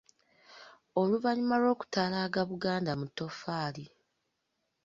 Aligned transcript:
Oluvannyuma 0.99 1.55
lw’okutalaaga 1.61 2.41
Buganda 2.49 2.91
mu 2.99 3.05
Ttoffaali. 3.09 3.85